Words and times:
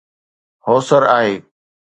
هوسر 0.65 1.01
آهي 1.17 1.35